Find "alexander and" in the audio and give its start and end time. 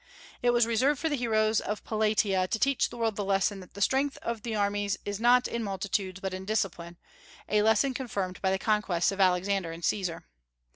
9.21-9.85